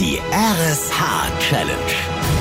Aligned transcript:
Die 0.00 0.18
RSH-Challenge. 0.32 2.39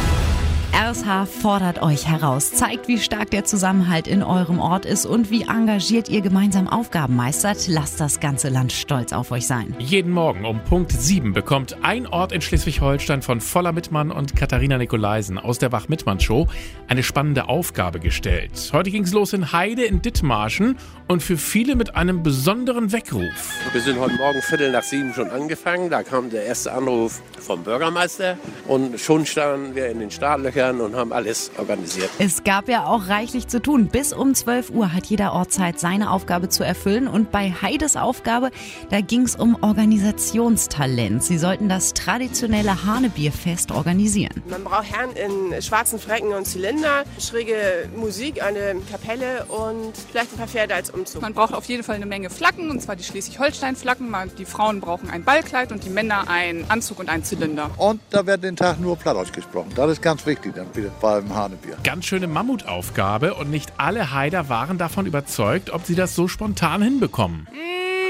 RSH 0.82 1.26
fordert 1.42 1.82
euch 1.82 2.08
heraus, 2.08 2.54
zeigt, 2.54 2.88
wie 2.88 3.00
stark 3.00 3.32
der 3.32 3.44
Zusammenhalt 3.44 4.08
in 4.08 4.24
eurem 4.24 4.60
Ort 4.60 4.86
ist 4.86 5.06
und 5.06 5.30
wie 5.30 5.42
engagiert 5.42 6.08
ihr 6.08 6.22
gemeinsam 6.22 6.70
Aufgaben 6.70 7.18
meistert. 7.18 7.68
Lasst 7.68 8.00
das 8.00 8.22
ganze 8.22 8.48
Land 8.48 8.72
stolz 8.72 9.12
auf 9.12 9.32
euch 9.32 9.46
sein. 9.46 9.76
Jeden 9.80 10.14
Morgen 10.14 10.46
um 10.46 10.64
Punkt 10.64 10.94
7 10.94 11.34
bekommt 11.34 11.76
ein 11.82 12.08
Ort 12.08 12.32
in 12.32 12.40
Schleswig-Holstein 12.40 13.22
von 13.22 13.42
Voller 13.42 13.74
Mittmann 13.74 14.10
und 14.10 14.38
Katharina 14.38 14.78
Nikolaisen 14.78 15.38
aus 15.38 15.60
der 15.60 15.74
Wach-Mittmann-Show 15.74 16.48
eine 16.88 17.04
spannende 17.04 17.50
Aufgabe 17.50 18.00
gestellt. 18.00 18.70
Heute 18.72 18.90
ging 18.90 19.04
es 19.04 19.12
los 19.12 19.34
in 19.34 19.52
Heide 19.52 19.84
in 19.84 20.02
Dithmarschen 20.02 20.78
und 21.10 21.22
für 21.22 21.36
viele 21.36 21.76
mit 21.76 21.98
einem 21.98 22.24
besonderen 22.24 22.94
Weckruf. 22.94 23.52
Wir 23.74 23.82
sind 23.82 24.00
heute 24.00 24.16
Morgen 24.16 24.42
Viertel 24.42 24.72
nach 24.72 24.84
sieben 24.84 25.14
schon 25.14 25.30
angefangen. 25.30 25.90
Da 25.90 26.04
kam 26.04 26.30
der 26.30 26.46
erste 26.46 26.72
Anruf 26.72 27.22
vom 27.38 27.64
Bürgermeister 27.64 28.38
und 28.66 28.98
schon 28.98 29.26
standen 29.26 29.76
wir 29.76 29.90
in 29.90 30.00
den 30.00 30.12
Startlöchern 30.12 30.69
und 30.78 30.96
haben 30.96 31.12
alles 31.12 31.52
organisiert. 31.58 32.10
Es 32.20 32.44
gab 32.44 32.70
ja 32.70 32.86
auch 32.86 33.08
reichlich 33.08 33.48
zu 33.48 33.62
tun. 33.62 33.88
Bis 33.88 34.14
um 34.14 34.34
12 34.34 34.70
Uhr 34.70 34.94
hat 34.94 35.08
jeder 35.08 35.34
Ort 35.34 35.52
Zeit, 35.52 35.80
seine 35.80 36.12
Aufgabe 36.12 36.50
zu 36.50 36.64
erfüllen. 36.64 37.08
Und 37.08 37.32
bei 37.32 37.52
Heides 37.52 37.96
Aufgabe, 37.96 38.52
da 38.90 39.02
ging 39.02 39.24
es 39.24 39.36
um 39.36 39.58
Organisationstalent. 39.62 41.24
Sie 41.24 41.38
sollten 41.38 41.70
das 41.70 41.94
traditionelle 41.94 42.86
Hanebierfest 42.86 43.72
organisieren. 43.72 44.44
Man 44.50 44.64
braucht 44.64 44.92
Herren 44.92 45.12
in 45.16 45.62
schwarzen 45.62 46.00
Frecken 46.00 46.34
und 46.34 46.46
Zylinder, 46.46 47.04
schräge 47.20 47.90
Musik, 47.96 48.44
eine 48.44 48.76
Kapelle 48.92 49.46
und 49.46 49.94
vielleicht 50.12 50.34
ein 50.34 50.38
paar 50.38 50.48
Pferde 50.48 50.76
als 50.76 50.90
Umzug. 50.90 51.22
Man 51.22 51.34
braucht 51.34 51.54
auf 51.54 51.66
jeden 51.66 51.84
Fall 51.84 51.96
eine 51.96 52.06
Menge 52.06 52.30
Flaggen, 52.30 52.70
und 52.70 52.82
zwar 52.82 52.96
die 52.96 53.04
Schleswig-Holstein-Flaggen. 53.04 54.14
Die 54.38 54.46
Frauen 54.46 54.82
brauchen 54.82 55.10
ein 55.10 55.24
Ballkleid 55.24 55.72
und 55.72 55.84
die 55.84 55.90
Männer 55.90 56.28
einen 56.30 56.70
Anzug 56.70 57.00
und 57.00 57.10
einen 57.10 57.24
Zylinder. 57.24 57.72
Und 57.78 58.02
da 58.10 58.26
wird 58.26 58.44
den 58.44 58.56
Tag 58.56 58.80
nur 58.80 58.96
Plattdeutsch 58.98 59.34
gesprochen. 59.34 59.72
Das 59.76 59.92
ist 59.92 60.02
ganz 60.02 60.26
wichtig 60.26 60.56
dann 60.60 60.76
wieder 60.76 60.92
beim 61.02 61.34
Hanebier. 61.34 61.78
Ganz 61.84 62.06
schöne 62.06 62.28
Mammutaufgabe 62.28 63.34
und 63.34 63.50
nicht 63.50 63.74
alle 63.78 64.12
Heider 64.14 64.50
waren 64.50 64.78
davon 64.78 65.06
überzeugt, 65.06 65.72
ob 65.72 65.86
sie 65.86 65.96
das 65.96 66.16
so 66.16 66.28
spontan 66.28 66.82
hinbekommen. 66.82 67.48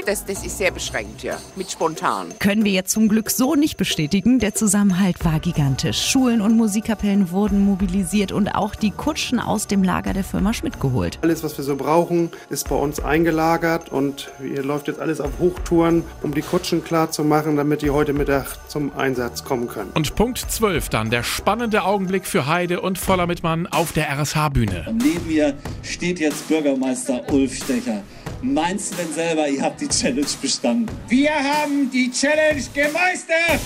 Das, 0.06 0.24
das 0.24 0.44
ist 0.44 0.56
sehr 0.56 0.70
beschränkt, 0.70 1.22
ja, 1.22 1.38
mit 1.56 1.70
spontan. 1.70 2.28
Können 2.38 2.64
wir 2.64 2.72
jetzt 2.72 2.90
zum 2.90 3.08
Glück 3.08 3.30
so 3.30 3.54
nicht 3.54 3.76
bestätigen. 3.76 4.38
Der 4.38 4.54
Zusammenhalt 4.54 5.22
war 5.24 5.40
gigantisch. 5.40 6.10
Schulen 6.10 6.40
und 6.40 6.56
Musikkapellen 6.56 7.30
wurden 7.30 7.60
mobilisiert 7.60 8.32
und 8.32 8.48
auch 8.54 8.74
die 8.74 8.92
Kutschen 8.92 9.38
aus 9.38 9.66
dem 9.66 9.82
Lager 9.82 10.14
der 10.14 10.24
Firma 10.24 10.54
Schmidt 10.54 10.80
geholt. 10.80 11.18
Alles, 11.22 11.44
was 11.44 11.56
wir 11.58 11.64
so 11.64 11.76
brauchen, 11.76 12.30
ist 12.48 12.68
bei 12.68 12.76
uns 12.76 13.00
eingelagert 13.00 13.90
und 13.90 14.32
hier 14.40 14.62
läuft 14.62 14.88
jetzt 14.88 15.00
alles 15.00 15.20
auf 15.20 15.32
Hochtouren, 15.38 16.02
um 16.22 16.34
die 16.34 16.42
Kutschen 16.42 16.82
klar 16.82 17.10
zu 17.10 17.22
machen, 17.22 17.56
damit 17.56 17.82
die 17.82 17.90
heute 17.90 18.14
Mittag 18.14 18.46
zum 18.68 18.96
Einsatz 18.96 19.44
kommen 19.44 19.68
können. 19.68 19.90
Und 19.94 20.14
Punkt 20.14 20.38
12 20.38 20.88
dann, 20.88 21.10
der 21.10 21.22
spannende 21.22 21.84
Augenblick 21.84 22.26
für 22.26 22.46
Heide 22.46 22.80
und 22.80 22.98
Voller 22.98 23.26
Mittmann 23.26 23.66
auf 23.66 23.92
der 23.92 24.08
RSH-Bühne. 24.10 24.86
Neben 24.92 25.26
mir 25.26 25.54
steht 25.82 26.20
jetzt 26.20 26.48
Bürgermeister 26.48 27.22
Ulf 27.30 27.54
Stecher. 27.54 28.02
Meinst 28.42 28.92
du 28.92 28.96
denn 28.96 29.12
selber, 29.12 29.48
ihr 29.48 29.62
habt 29.62 29.80
die 29.82 29.88
Challenge 29.88 30.26
bestanden? 30.40 30.88
Wir 31.08 31.34
haben 31.34 31.90
die 31.90 32.10
Challenge 32.10 32.62
gemeistert! 32.72 33.60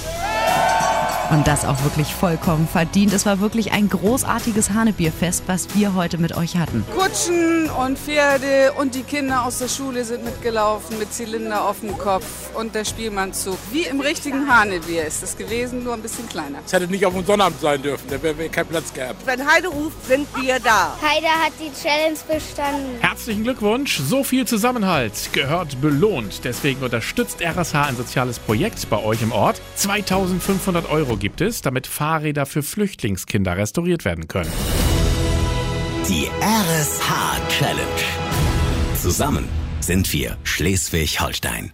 Und 1.35 1.49
das 1.49 1.65
auch 1.65 1.83
wirklich 1.83 2.15
vollkommen 2.15 2.69
verdient. 2.69 3.13
Es 3.13 3.27
war 3.27 3.41
wirklich 3.41 3.73
ein 3.73 3.89
großartiges 3.89 4.71
Hanebierfest, 4.71 5.43
was 5.49 5.75
wir 5.75 5.97
heute 5.97 6.17
mit 6.17 6.37
euch 6.37 6.57
hatten. 6.57 6.85
Kutschen 6.97 7.69
und 7.71 7.99
Pferde 7.99 8.73
und 8.79 8.95
die 8.95 9.03
Kinder 9.03 9.45
aus 9.45 9.59
der 9.59 9.67
Schule 9.67 10.05
sind 10.05 10.25
mitgelaufen 10.25 10.97
mit 10.97 11.13
Zylinder 11.13 11.65
auf 11.65 11.81
dem 11.81 11.99
Kopf 11.99 12.25
und 12.55 12.77
der 12.77 12.85
Spielmannzug. 12.85 13.59
Wie 13.73 13.83
im 13.83 14.01
richtigen 14.01 14.49
Hanebier 14.49 15.07
ist 15.07 15.25
es 15.25 15.37
gewesen, 15.37 15.83
nur 15.83 15.95
ein 15.95 16.03
bisschen 16.03 16.29
kleiner. 16.29 16.61
Es 16.65 16.73
hätte 16.73 16.87
nicht 16.87 17.05
auf 17.05 17.15
dem 17.15 17.27
Sonnabend 17.27 17.61
sein 17.61 17.83
dürfen, 17.83 18.07
da 18.09 18.23
wäre 18.23 18.49
kein 18.49 18.67
Platz 18.67 18.93
gehabt. 18.93 19.27
Wenn 19.27 19.45
Heide 19.45 19.67
ruft, 19.67 20.07
sind 20.07 20.29
wir 20.41 20.61
da. 20.61 20.97
Heide 21.03 21.27
hat 21.27 21.53
die 21.59 21.73
Challenge 21.83 22.19
bestanden. 22.29 23.01
Herzlichen 23.01 23.43
Glückwunsch, 23.43 23.99
so 23.99 24.23
viel 24.23 24.47
Zusammenhalt 24.47 25.31
gehört 25.33 25.81
belohnt. 25.81 26.45
Deswegen 26.45 26.81
unterstützt 26.85 27.41
RSH 27.41 27.75
ein 27.75 27.97
soziales 27.97 28.39
Projekt 28.39 28.89
bei 28.89 29.03
euch 29.03 29.21
im 29.21 29.33
Ort. 29.33 29.61
2500 29.75 30.89
Euro 30.89 31.17
gibt 31.25 31.41
es, 31.41 31.63
damit 31.63 31.87
Fahrräder 31.87 32.45
für 32.45 32.63
Flüchtlingskinder 32.63 33.57
restauriert 33.57 34.05
werden 34.05 34.29
können. 34.29 34.53
Die 36.07 36.27
RSH 36.43 37.49
Challenge. 37.49 38.03
Zusammen 39.01 39.49
sind 39.81 40.13
wir 40.13 40.37
Schleswig-Holstein. 40.45 41.73